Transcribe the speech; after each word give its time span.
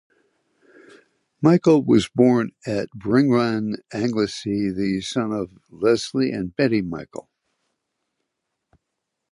Michael 1.43 1.83
was 1.85 2.09
born 2.09 2.53
at 2.65 2.89
Bryngwran, 2.97 3.81
Anglesey, 3.93 4.71
the 4.71 4.99
son 5.01 5.31
of 5.31 5.51
Leslie 5.69 6.31
and 6.31 6.55
Betty 6.55 6.81
Michael. 6.81 7.29